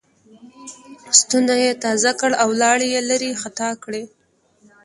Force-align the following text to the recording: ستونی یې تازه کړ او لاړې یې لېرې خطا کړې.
ستونی 1.19 1.57
یې 1.63 1.71
تازه 1.83 2.11
کړ 2.19 2.31
او 2.43 2.49
لاړې 2.61 2.87
یې 2.93 3.01
لېرې 3.09 3.31
خطا 3.41 3.69
کړې. 3.83 4.03